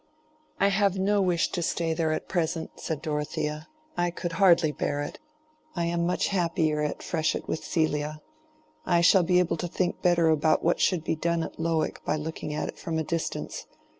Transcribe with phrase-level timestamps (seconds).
[0.59, 5.03] "I have no wish to stay there at present," said Dorothea; "I could hardly bear
[5.03, 5.19] it.
[5.75, 8.19] I am much happier at Freshitt with Celia.
[8.83, 12.15] I shall be able to think better about what should be done at Lowick by
[12.15, 13.67] looking at it from a distance.